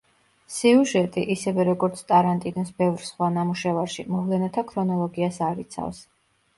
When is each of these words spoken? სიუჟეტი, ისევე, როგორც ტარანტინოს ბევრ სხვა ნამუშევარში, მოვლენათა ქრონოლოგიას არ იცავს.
სიუჟეტი, 0.53 1.25
ისევე, 1.33 1.65
როგორც 1.67 2.01
ტარანტინოს 2.13 2.73
ბევრ 2.81 3.05
სხვა 3.13 3.31
ნამუშევარში, 3.37 4.09
მოვლენათა 4.19 4.69
ქრონოლოგიას 4.75 5.43
არ 5.53 5.67
იცავს. 5.71 6.07